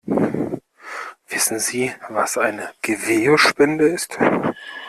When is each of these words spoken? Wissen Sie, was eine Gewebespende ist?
Wissen 1.29 1.59
Sie, 1.59 1.93
was 2.09 2.35
eine 2.39 2.71
Gewebespende 2.81 3.87
ist? 3.87 4.17